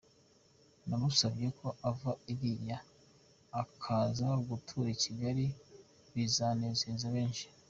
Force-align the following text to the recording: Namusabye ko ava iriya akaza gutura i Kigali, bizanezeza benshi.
Namusabye 0.87 1.47
ko 1.59 1.67
ava 1.89 2.11
iriya 2.31 2.77
akaza 3.61 4.27
gutura 4.47 4.89
i 4.95 4.97
Kigali, 5.03 5.45
bizanezeza 6.13 7.07
benshi. 7.17 7.45